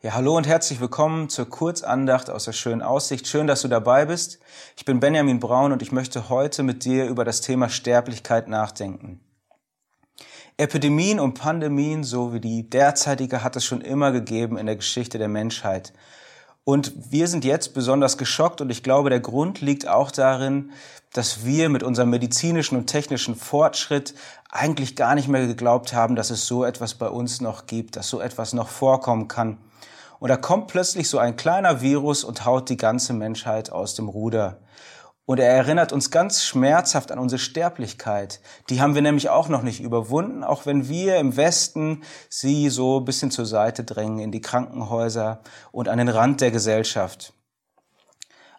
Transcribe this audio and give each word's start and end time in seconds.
Ja, 0.00 0.12
hallo 0.12 0.36
und 0.36 0.46
herzlich 0.46 0.80
willkommen 0.80 1.28
zur 1.28 1.50
Kurzandacht 1.50 2.30
aus 2.30 2.44
der 2.44 2.52
schönen 2.52 2.82
Aussicht. 2.82 3.26
Schön, 3.26 3.48
dass 3.48 3.62
du 3.62 3.68
dabei 3.68 4.06
bist. 4.06 4.38
Ich 4.76 4.84
bin 4.84 5.00
Benjamin 5.00 5.40
Braun 5.40 5.72
und 5.72 5.82
ich 5.82 5.90
möchte 5.90 6.28
heute 6.28 6.62
mit 6.62 6.84
dir 6.84 7.06
über 7.06 7.24
das 7.24 7.40
Thema 7.40 7.68
Sterblichkeit 7.68 8.46
nachdenken. 8.46 9.18
Epidemien 10.56 11.18
und 11.18 11.34
Pandemien, 11.34 12.04
so 12.04 12.32
wie 12.32 12.38
die 12.38 12.70
derzeitige, 12.70 13.42
hat 13.42 13.56
es 13.56 13.64
schon 13.64 13.80
immer 13.80 14.12
gegeben 14.12 14.56
in 14.56 14.66
der 14.66 14.76
Geschichte 14.76 15.18
der 15.18 15.26
Menschheit. 15.26 15.92
Und 16.62 16.92
wir 17.10 17.26
sind 17.26 17.44
jetzt 17.44 17.74
besonders 17.74 18.18
geschockt 18.18 18.60
und 18.60 18.70
ich 18.70 18.84
glaube, 18.84 19.10
der 19.10 19.18
Grund 19.18 19.60
liegt 19.60 19.88
auch 19.88 20.12
darin, 20.12 20.70
dass 21.12 21.44
wir 21.44 21.70
mit 21.70 21.82
unserem 21.82 22.10
medizinischen 22.10 22.78
und 22.78 22.86
technischen 22.86 23.34
Fortschritt 23.34 24.14
eigentlich 24.48 24.94
gar 24.94 25.16
nicht 25.16 25.26
mehr 25.26 25.48
geglaubt 25.48 25.92
haben, 25.92 26.14
dass 26.14 26.30
es 26.30 26.46
so 26.46 26.64
etwas 26.64 26.94
bei 26.94 27.08
uns 27.08 27.40
noch 27.40 27.66
gibt, 27.66 27.96
dass 27.96 28.08
so 28.08 28.20
etwas 28.20 28.52
noch 28.52 28.68
vorkommen 28.68 29.26
kann. 29.26 29.58
Und 30.18 30.28
da 30.28 30.36
kommt 30.36 30.68
plötzlich 30.68 31.08
so 31.08 31.18
ein 31.18 31.36
kleiner 31.36 31.80
Virus 31.80 32.24
und 32.24 32.44
haut 32.44 32.68
die 32.68 32.76
ganze 32.76 33.12
Menschheit 33.12 33.70
aus 33.70 33.94
dem 33.94 34.08
Ruder. 34.08 34.58
Und 35.26 35.40
er 35.40 35.50
erinnert 35.50 35.92
uns 35.92 36.10
ganz 36.10 36.42
schmerzhaft 36.42 37.12
an 37.12 37.18
unsere 37.18 37.38
Sterblichkeit. 37.38 38.40
Die 38.70 38.80
haben 38.80 38.94
wir 38.94 39.02
nämlich 39.02 39.28
auch 39.28 39.50
noch 39.50 39.62
nicht 39.62 39.80
überwunden, 39.80 40.42
auch 40.42 40.64
wenn 40.64 40.88
wir 40.88 41.18
im 41.18 41.36
Westen 41.36 42.02
sie 42.30 42.70
so 42.70 43.00
ein 43.00 43.04
bisschen 43.04 43.30
zur 43.30 43.44
Seite 43.44 43.84
drängen, 43.84 44.20
in 44.20 44.32
die 44.32 44.40
Krankenhäuser 44.40 45.40
und 45.70 45.88
an 45.88 45.98
den 45.98 46.08
Rand 46.08 46.40
der 46.40 46.50
Gesellschaft. 46.50 47.34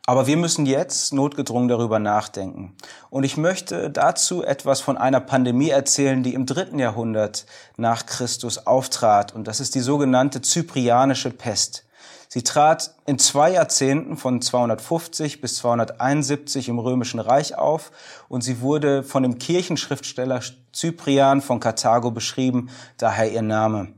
Aber 0.10 0.26
wir 0.26 0.38
müssen 0.38 0.66
jetzt 0.66 1.14
notgedrungen 1.14 1.68
darüber 1.68 2.00
nachdenken. 2.00 2.76
Und 3.12 3.26
ich 3.26 3.38
möchte 3.38 3.92
dazu 3.92 4.44
etwas 4.44 4.82
von 4.82 4.98
einer 4.98 5.20
Pandemie 5.20 5.70
erzählen, 5.70 6.24
die 6.24 6.34
im 6.34 6.48
dritten 6.48 6.80
Jahrhundert 6.80 7.46
nach 7.78 8.08
Christus 8.08 8.66
auftrat. 8.66 9.36
Und 9.36 9.48
das 9.48 9.60
ist 9.60 9.76
die 9.76 9.82
sogenannte 9.82 10.42
Zyprianische 10.42 11.30
Pest. 11.30 11.86
Sie 12.28 12.42
trat 12.42 12.96
in 13.06 13.20
zwei 13.20 13.52
Jahrzehnten 13.52 14.18
von 14.18 14.42
250 14.42 15.42
bis 15.42 15.58
271 15.58 16.70
im 16.70 16.80
Römischen 16.80 17.20
Reich 17.20 17.56
auf 17.56 17.92
und 18.30 18.42
sie 18.42 18.62
wurde 18.62 19.04
von 19.04 19.22
dem 19.22 19.38
Kirchenschriftsteller 19.38 20.42
Cyprian 20.74 21.40
von 21.40 21.60
Karthago 21.60 22.10
beschrieben, 22.10 22.72
daher 22.98 23.32
ihr 23.32 23.44
Name. 23.44 23.94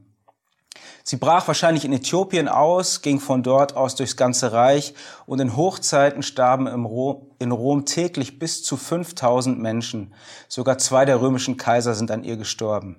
Sie 1.11 1.17
brach 1.17 1.45
wahrscheinlich 1.45 1.83
in 1.83 1.91
Äthiopien 1.91 2.47
aus, 2.47 3.01
ging 3.01 3.19
von 3.19 3.43
dort 3.43 3.75
aus 3.75 3.95
durchs 3.95 4.15
ganze 4.15 4.53
Reich 4.53 4.93
und 5.25 5.41
in 5.41 5.57
Hochzeiten 5.57 6.23
starben 6.23 6.67
in 6.67 7.51
Rom 7.51 7.85
täglich 7.85 8.39
bis 8.39 8.63
zu 8.63 8.77
5000 8.77 9.59
Menschen. 9.59 10.13
Sogar 10.47 10.77
zwei 10.77 11.03
der 11.03 11.19
römischen 11.19 11.57
Kaiser 11.57 11.95
sind 11.95 12.11
an 12.11 12.23
ihr 12.23 12.37
gestorben. 12.37 12.95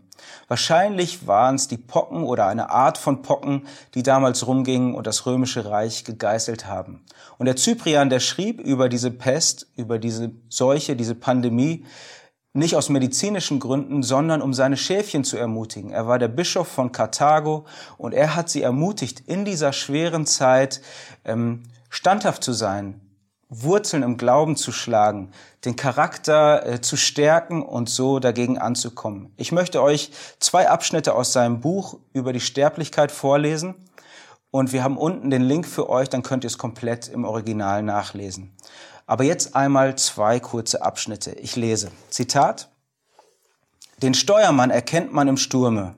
Wahrscheinlich 0.47 1.27
waren 1.27 1.55
es 1.55 1.69
die 1.69 1.79
Pocken 1.79 2.25
oder 2.25 2.49
eine 2.49 2.69
Art 2.69 2.99
von 2.99 3.23
Pocken, 3.23 3.67
die 3.95 4.03
damals 4.03 4.47
rumgingen 4.47 4.95
und 4.95 5.07
das 5.07 5.25
römische 5.25 5.65
Reich 5.65 6.05
gegeißelt 6.05 6.67
haben. 6.67 7.03
Und 7.39 7.47
der 7.47 7.57
Cyprian, 7.57 8.11
der 8.11 8.21
schrieb 8.21 8.61
über 8.61 8.91
diese 8.91 9.11
Pest, 9.11 9.69
über 9.75 9.99
diese 9.99 10.33
Seuche, 10.51 10.97
diese 10.97 11.15
Pandemie, 11.15 11.87
nicht 12.55 12.77
aus 12.77 12.89
medizinischen 12.89 13.61
Gründen, 13.61 14.03
sondern 14.03 14.42
um 14.42 14.53
seine 14.53 14.77
Schäfchen 14.77 15.25
zu 15.25 15.36
ermutigen. 15.36 15.91
Er 15.91 16.06
war 16.06 16.19
der 16.19 16.28
Bischof 16.28 16.69
von 16.69 16.92
Karthago 16.92 17.64
und 17.97 18.12
er 18.12 18.34
hat 18.36 18.50
sie 18.50 18.62
ermutigt, 18.62 19.22
in 19.27 19.44
dieser 19.44 19.72
schweren 19.72 20.27
Zeit 20.27 20.83
ähm, 21.25 21.62
standhaft 21.89 22.44
zu 22.44 22.53
sein, 22.53 23.00
Wurzeln 23.48 24.03
im 24.03 24.17
Glauben 24.17 24.56
zu 24.56 24.72
schlagen, 24.72 25.31
den 25.64 25.77
Charakter 25.77 26.67
äh, 26.67 26.81
zu 26.81 26.97
stärken 26.97 27.62
und 27.62 27.89
so 27.89 28.19
dagegen 28.19 28.59
anzukommen. 28.59 29.33
Ich 29.37 29.53
möchte 29.53 29.83
euch 29.83 30.11
zwei 30.39 30.69
Abschnitte 30.69 31.14
aus 31.14 31.33
seinem 31.33 31.61
Buch 31.61 31.98
über 32.12 32.33
die 32.33 32.41
Sterblichkeit 32.41 33.12
vorlesen 33.12 33.75
und 34.50 34.72
wir 34.72 34.84
haben 34.84 34.98
unten 34.98 35.31
den 35.31 35.42
Link 35.42 35.66
für 35.66 35.89
euch, 35.89 36.11
dann 36.11 36.22
könnt 36.22 36.44
ihr 36.44 36.48
es 36.48 36.59
komplett 36.59 37.09
im 37.09 37.25
Original 37.25 37.83
nachlesen. 37.83 38.53
Aber 39.13 39.25
jetzt 39.25 39.55
einmal 39.55 39.95
zwei 39.97 40.41
kurze 40.41 40.81
Abschnitte. 40.81 41.33
Ich 41.33 41.55
lese. 41.55 41.91
Zitat. 42.09 42.71
Den 43.99 44.15
Steuermann 44.15 44.71
erkennt 44.71 45.12
man 45.12 45.28
im 45.28 45.37
Sturme. 45.37 45.95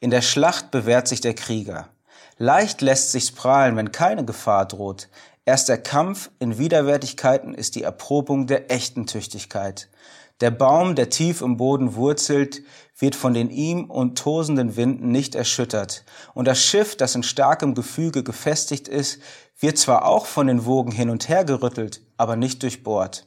In 0.00 0.08
der 0.08 0.22
Schlacht 0.22 0.70
bewährt 0.70 1.06
sich 1.06 1.20
der 1.20 1.34
Krieger. 1.34 1.90
Leicht 2.38 2.80
lässt 2.80 3.12
sich's 3.12 3.32
prahlen, 3.32 3.76
wenn 3.76 3.92
keine 3.92 4.24
Gefahr 4.24 4.64
droht. 4.64 5.10
Erst 5.44 5.68
der 5.68 5.76
Kampf 5.76 6.30
in 6.38 6.56
Widerwärtigkeiten 6.56 7.52
ist 7.52 7.74
die 7.74 7.82
Erprobung 7.82 8.46
der 8.46 8.70
echten 8.70 9.06
Tüchtigkeit. 9.06 9.90
Der 10.44 10.50
Baum, 10.50 10.94
der 10.94 11.08
tief 11.08 11.40
im 11.40 11.56
Boden 11.56 11.94
wurzelt, 11.94 12.60
wird 12.98 13.14
von 13.14 13.32
den 13.32 13.48
ihm 13.48 13.86
und 13.86 14.18
tosenden 14.18 14.76
Winden 14.76 15.10
nicht 15.10 15.34
erschüttert. 15.34 16.04
Und 16.34 16.46
das 16.46 16.62
Schiff, 16.62 16.98
das 16.98 17.14
in 17.14 17.22
starkem 17.22 17.74
Gefüge 17.74 18.22
gefestigt 18.22 18.86
ist, 18.86 19.22
wird 19.58 19.78
zwar 19.78 20.04
auch 20.04 20.26
von 20.26 20.46
den 20.46 20.66
Wogen 20.66 20.92
hin 20.92 21.08
und 21.08 21.30
her 21.30 21.46
gerüttelt, 21.46 22.02
aber 22.18 22.36
nicht 22.36 22.62
durchbohrt. 22.62 23.26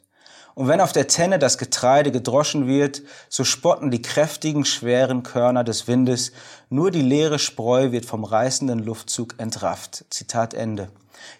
Und 0.53 0.67
wenn 0.67 0.79
auf 0.79 0.91
der 0.91 1.07
Tenne 1.07 1.39
das 1.39 1.57
Getreide 1.57 2.11
gedroschen 2.11 2.67
wird, 2.67 3.01
so 3.29 3.43
spotten 3.43 3.89
die 3.89 4.03
kräftigen, 4.03 4.63
schweren 4.63 5.23
Körner 5.23 5.63
des 5.63 5.87
Windes, 5.87 6.33
nur 6.69 6.91
die 6.91 7.01
leere 7.01 7.39
Spreu 7.39 7.91
wird 7.91 8.05
vom 8.05 8.25
reißenden 8.25 8.77
Luftzug 8.77 9.39
entrafft. 9.39 10.05
Zitat 10.11 10.53
Ende. 10.53 10.89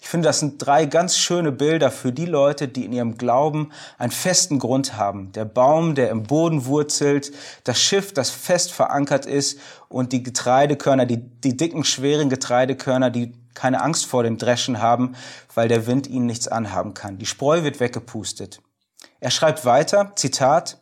Ich 0.01 0.07
finde, 0.07 0.27
das 0.27 0.39
sind 0.39 0.57
drei 0.57 0.85
ganz 0.85 1.17
schöne 1.17 1.51
Bilder 1.51 1.91
für 1.91 2.11
die 2.11 2.25
Leute, 2.25 2.67
die 2.67 2.85
in 2.85 2.93
ihrem 2.93 3.17
Glauben 3.17 3.71
einen 3.97 4.11
festen 4.11 4.59
Grund 4.59 4.95
haben. 4.97 5.31
Der 5.33 5.45
Baum, 5.45 5.95
der 5.95 6.09
im 6.09 6.23
Boden 6.23 6.65
wurzelt, 6.65 7.31
das 7.63 7.79
Schiff, 7.81 8.13
das 8.13 8.29
fest 8.29 8.71
verankert 8.71 9.25
ist 9.25 9.59
und 9.89 10.13
die 10.13 10.23
Getreidekörner, 10.23 11.05
die, 11.05 11.17
die 11.17 11.57
dicken, 11.57 11.83
schweren 11.83 12.29
Getreidekörner, 12.29 13.09
die 13.09 13.33
keine 13.53 13.81
Angst 13.81 14.05
vor 14.05 14.23
dem 14.23 14.37
Dreschen 14.37 14.81
haben, 14.81 15.15
weil 15.53 15.67
der 15.67 15.87
Wind 15.87 16.07
ihnen 16.07 16.27
nichts 16.27 16.47
anhaben 16.47 16.93
kann. 16.93 17.17
Die 17.17 17.25
Spreu 17.25 17.63
wird 17.63 17.79
weggepustet. 17.79 18.61
Er 19.19 19.31
schreibt 19.31 19.65
weiter, 19.65 20.11
Zitat, 20.15 20.77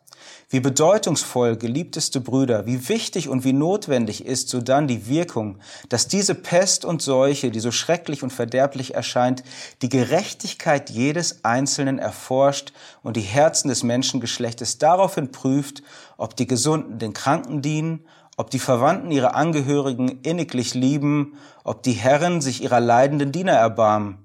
wie 0.50 0.60
bedeutungsvoll, 0.60 1.58
geliebteste 1.58 2.22
Brüder, 2.22 2.66
wie 2.66 2.88
wichtig 2.88 3.30
und 3.30 3.44
wie 3.44 3.54
notwendig 3.54 4.26
ist 4.26 4.50
sodann 4.50 4.88
die 4.88 5.08
Wirkung, 5.08 5.58
dass 5.90 6.08
diese 6.08 6.36
Pest 6.36 6.86
und 6.86 7.02
Seuche, 7.02 7.52
die 7.52 7.60
so 7.60 7.72
schrecklich 7.72 8.24
und 8.24 8.32
verderblich 8.32 8.94
erscheint, 8.94 9.44
die 9.82 9.90
Gerechtigkeit 9.90 10.90
jedes 10.90 11.44
Einzelnen 11.44 12.00
erforscht 12.00 12.74
und 13.04 13.18
die 13.18 13.22
Herzen 13.22 13.70
des 13.70 13.84
Menschengeschlechtes 13.84 14.78
daraufhin 14.78 15.32
prüft, 15.32 15.82
ob 16.18 16.36
die 16.36 16.48
Gesunden 16.48 17.00
den 17.00 17.14
Kranken 17.14 17.62
dienen, 17.62 18.06
ob 18.38 18.50
die 18.50 18.60
Verwandten 18.60 19.12
ihre 19.12 19.34
Angehörigen 19.34 20.20
inniglich 20.24 20.74
lieben, 20.74 21.38
ob 21.64 21.84
die 21.84 21.94
Herren 21.94 22.42
sich 22.42 22.62
ihrer 22.62 22.80
leidenden 22.80 23.32
Diener 23.32 23.54
erbarmen, 23.54 24.18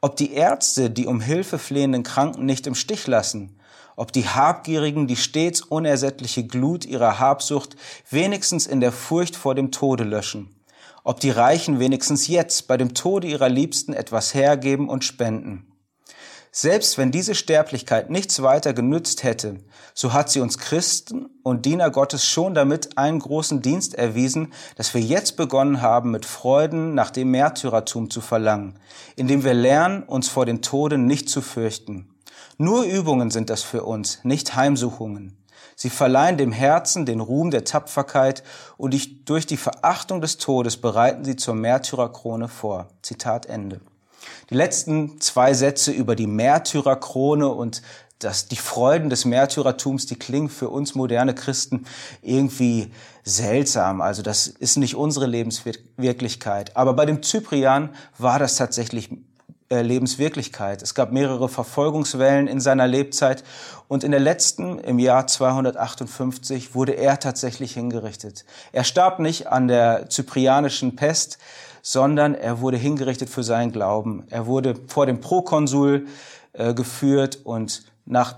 ob 0.00 0.16
die 0.16 0.32
Ärzte 0.34 0.90
die 0.90 1.06
um 1.06 1.20
Hilfe 1.20 1.58
flehenden 1.58 2.02
Kranken 2.02 2.44
nicht 2.44 2.66
im 2.66 2.74
Stich 2.74 3.06
lassen, 3.06 3.56
ob 3.96 4.12
die 4.12 4.28
Habgierigen 4.28 5.06
die 5.06 5.16
stets 5.16 5.60
unersättliche 5.60 6.46
Glut 6.46 6.84
ihrer 6.84 7.18
Habsucht 7.18 7.76
wenigstens 8.10 8.66
in 8.66 8.80
der 8.80 8.92
Furcht 8.92 9.36
vor 9.36 9.54
dem 9.54 9.70
Tode 9.70 10.04
löschen, 10.04 10.54
ob 11.04 11.20
die 11.20 11.30
Reichen 11.30 11.78
wenigstens 11.78 12.28
jetzt 12.28 12.66
bei 12.68 12.76
dem 12.76 12.94
Tode 12.94 13.28
ihrer 13.28 13.48
Liebsten 13.48 13.92
etwas 13.92 14.34
hergeben 14.34 14.88
und 14.88 15.04
spenden. 15.04 15.70
Selbst 16.56 16.98
wenn 16.98 17.10
diese 17.10 17.34
Sterblichkeit 17.34 18.10
nichts 18.10 18.40
weiter 18.40 18.72
genützt 18.74 19.24
hätte, 19.24 19.56
so 19.92 20.12
hat 20.12 20.30
sie 20.30 20.38
uns 20.38 20.56
Christen 20.56 21.26
und 21.42 21.66
Diener 21.66 21.90
Gottes 21.90 22.24
schon 22.24 22.54
damit 22.54 22.96
einen 22.96 23.18
großen 23.18 23.60
Dienst 23.60 23.96
erwiesen, 23.96 24.52
dass 24.76 24.94
wir 24.94 25.00
jetzt 25.00 25.36
begonnen 25.36 25.82
haben, 25.82 26.12
mit 26.12 26.24
Freuden 26.24 26.94
nach 26.94 27.10
dem 27.10 27.32
Märtyrertum 27.32 28.08
zu 28.08 28.20
verlangen, 28.20 28.78
indem 29.16 29.42
wir 29.42 29.52
lernen, 29.52 30.04
uns 30.04 30.28
vor 30.28 30.46
den 30.46 30.62
Toden 30.62 31.06
nicht 31.06 31.28
zu 31.28 31.40
fürchten. 31.40 32.13
Nur 32.58 32.84
Übungen 32.84 33.30
sind 33.30 33.50
das 33.50 33.62
für 33.62 33.84
uns, 33.84 34.20
nicht 34.22 34.54
Heimsuchungen. 34.54 35.36
Sie 35.76 35.90
verleihen 35.90 36.38
dem 36.38 36.52
Herzen 36.52 37.04
den 37.04 37.20
Ruhm 37.20 37.50
der 37.50 37.64
Tapferkeit 37.64 38.44
und 38.76 38.94
durch 39.28 39.46
die 39.46 39.56
Verachtung 39.56 40.20
des 40.20 40.38
Todes 40.38 40.76
bereiten 40.76 41.24
sie 41.24 41.36
zur 41.36 41.54
Märtyrerkrone 41.54 42.48
vor. 42.48 42.88
Zitat 43.02 43.46
Ende. 43.46 43.80
Die 44.50 44.54
letzten 44.54 45.20
zwei 45.20 45.52
Sätze 45.52 45.90
über 45.90 46.16
die 46.16 46.26
Märtyrerkrone 46.26 47.48
und 47.48 47.82
das, 48.20 48.48
die 48.48 48.56
Freuden 48.56 49.10
des 49.10 49.24
Märtyrertums, 49.24 50.06
die 50.06 50.16
klingen 50.16 50.48
für 50.48 50.68
uns 50.70 50.94
moderne 50.94 51.34
Christen 51.34 51.86
irgendwie 52.22 52.92
seltsam. 53.24 54.00
Also 54.00 54.22
das 54.22 54.46
ist 54.46 54.76
nicht 54.76 54.94
unsere 54.94 55.26
Lebenswirklichkeit. 55.26 56.76
Aber 56.76 56.94
bei 56.94 57.06
dem 57.06 57.22
Zyprian 57.22 57.90
war 58.16 58.38
das 58.38 58.56
tatsächlich 58.56 59.10
Lebenswirklichkeit. 59.82 60.82
Es 60.82 60.94
gab 60.94 61.12
mehrere 61.12 61.48
Verfolgungswellen 61.48 62.46
in 62.46 62.60
seiner 62.60 62.86
Lebzeit 62.86 63.44
und 63.88 64.04
in 64.04 64.10
der 64.10 64.20
letzten, 64.20 64.78
im 64.78 64.98
Jahr 64.98 65.26
258, 65.26 66.74
wurde 66.74 66.92
er 66.92 67.18
tatsächlich 67.18 67.74
hingerichtet. 67.74 68.44
Er 68.72 68.84
starb 68.84 69.18
nicht 69.18 69.48
an 69.48 69.68
der 69.68 70.08
zyprianischen 70.08 70.96
Pest, 70.96 71.38
sondern 71.82 72.34
er 72.34 72.60
wurde 72.60 72.76
hingerichtet 72.76 73.28
für 73.28 73.42
seinen 73.42 73.72
Glauben. 73.72 74.24
Er 74.30 74.46
wurde 74.46 74.74
vor 74.86 75.06
dem 75.06 75.20
Prokonsul 75.20 76.06
äh, 76.54 76.72
geführt 76.72 77.40
und 77.44 77.82
nach 78.06 78.36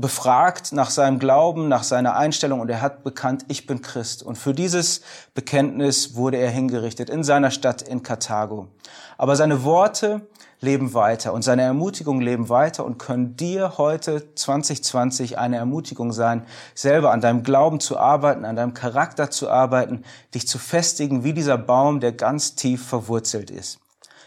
befragt 0.00 0.72
nach 0.72 0.90
seinem 0.90 1.18
Glauben, 1.18 1.68
nach 1.68 1.82
seiner 1.82 2.16
Einstellung 2.16 2.60
und 2.60 2.70
er 2.70 2.80
hat 2.80 3.02
bekannt, 3.02 3.44
ich 3.48 3.66
bin 3.66 3.82
Christ. 3.82 4.22
Und 4.22 4.38
für 4.38 4.54
dieses 4.54 5.00
Bekenntnis 5.34 6.14
wurde 6.14 6.36
er 6.36 6.50
hingerichtet 6.50 7.10
in 7.10 7.24
seiner 7.24 7.50
Stadt 7.50 7.82
in 7.82 8.02
Karthago. 8.02 8.68
Aber 9.16 9.34
seine 9.34 9.64
Worte 9.64 10.22
leben 10.60 10.94
weiter 10.94 11.32
und 11.32 11.42
seine 11.42 11.62
Ermutigungen 11.62 12.20
leben 12.20 12.48
weiter 12.48 12.84
und 12.84 12.98
können 12.98 13.36
dir 13.36 13.78
heute 13.78 14.34
2020 14.34 15.36
eine 15.36 15.56
Ermutigung 15.56 16.12
sein, 16.12 16.44
selber 16.74 17.10
an 17.10 17.20
deinem 17.20 17.42
Glauben 17.42 17.80
zu 17.80 17.98
arbeiten, 17.98 18.44
an 18.44 18.56
deinem 18.56 18.74
Charakter 18.74 19.30
zu 19.30 19.50
arbeiten, 19.50 20.04
dich 20.34 20.46
zu 20.46 20.58
festigen 20.58 21.24
wie 21.24 21.32
dieser 21.32 21.58
Baum, 21.58 21.98
der 21.98 22.12
ganz 22.12 22.54
tief 22.54 22.86
verwurzelt 22.86 23.50
ist. 23.50 23.80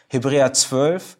Hebräer 0.07 0.51
12, 0.51 1.18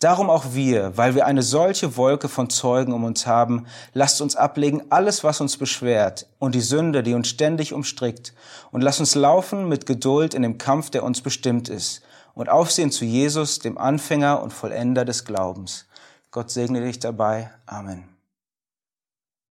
Darum 0.00 0.30
auch 0.30 0.54
wir, 0.54 0.96
weil 0.96 1.14
wir 1.14 1.26
eine 1.26 1.42
solche 1.42 1.98
Wolke 1.98 2.30
von 2.30 2.48
Zeugen 2.48 2.94
um 2.94 3.04
uns 3.04 3.26
haben, 3.26 3.66
lasst 3.92 4.22
uns 4.22 4.34
ablegen 4.34 4.82
alles, 4.88 5.24
was 5.24 5.42
uns 5.42 5.58
beschwert 5.58 6.26
und 6.38 6.54
die 6.54 6.62
Sünde, 6.62 7.02
die 7.02 7.12
uns 7.12 7.28
ständig 7.28 7.74
umstrickt, 7.74 8.32
und 8.72 8.80
lasst 8.80 9.00
uns 9.00 9.14
laufen 9.14 9.68
mit 9.68 9.84
Geduld 9.84 10.32
in 10.32 10.40
dem 10.40 10.56
Kampf, 10.56 10.88
der 10.88 11.04
uns 11.04 11.20
bestimmt 11.20 11.68
ist, 11.68 12.00
und 12.34 12.48
aufsehen 12.48 12.90
zu 12.90 13.04
Jesus, 13.04 13.58
dem 13.58 13.76
Anfänger 13.76 14.42
und 14.42 14.54
Vollender 14.54 15.04
des 15.04 15.26
Glaubens. 15.26 15.84
Gott 16.30 16.50
segne 16.50 16.80
dich 16.80 16.98
dabei. 16.98 17.50
Amen. 17.66 18.09